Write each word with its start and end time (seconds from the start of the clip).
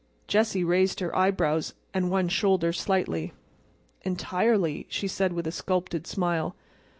Jessie 0.27 0.63
raised 0.63 0.99
her 0.99 1.15
eyebrows 1.15 1.75
and 1.93 2.09
one 2.09 2.27
shoulder 2.27 2.73
slightly. 2.73 3.33
"Entirely," 4.01 4.87
she 4.89 5.07
said 5.07 5.31
with 5.31 5.45
a 5.45 5.51
sculptured 5.51 6.07
smile. 6.07 6.55